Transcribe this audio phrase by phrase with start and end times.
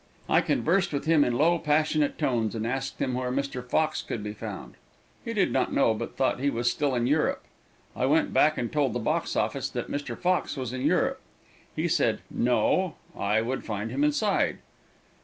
[0.27, 3.63] I conversed with him in low, passionate tones, and asked him where Mr.
[3.63, 4.73] Fox could be found.
[5.23, 7.43] He did not know, but thought he was still in Europe.
[7.95, 10.17] I went back and told the box office that Mr.
[10.17, 11.21] Fox was in Europe.
[11.75, 14.57] He said No, I would find him inside.